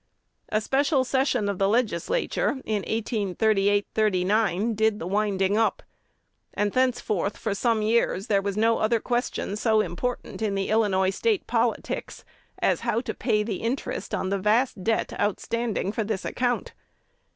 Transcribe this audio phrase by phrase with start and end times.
[0.49, 3.85] A special session of the Legislature in 1838
[4.25, 5.83] 9 did the "winding up,"
[6.55, 11.45] and thenceforth, for some years, there was no other question so important in Illinois State
[11.45, 12.25] politics
[12.63, 16.73] as how to pay the interest on the vast debt outstanding for this account.